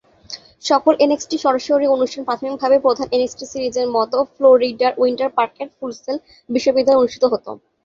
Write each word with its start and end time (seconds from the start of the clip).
সকল 0.63 0.93
এনএক্সটির 0.99 1.43
সরাসরি 1.45 1.85
অনুষ্ঠান 1.87 2.23
প্রাথমিকভাবে 2.25 2.77
প্রধান 2.85 3.07
এনএক্সটি 3.11 3.45
সিরিজের 3.51 3.87
মতো 3.95 4.17
ফ্লোরিডার 4.33 4.93
উইন্টার 4.97 5.29
পার্কের 5.37 5.67
ফুল 5.75 5.91
সেল 5.95 6.17
বিশ্ববিদ্যালয়ে 6.49 7.01
অনুষ্ঠিত 7.01 7.23
হতো। 7.33 7.51